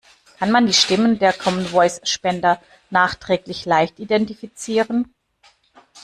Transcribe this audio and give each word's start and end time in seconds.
Kann 0.39 0.49
man 0.49 0.65
die 0.65 0.73
Stimmen 0.73 1.19
der 1.19 1.31
Common 1.31 1.63
Voice 1.67 2.01
Spender 2.05 2.59
nachträglich 2.89 3.65
leicht 3.65 3.99
identifizieren? 3.99 5.13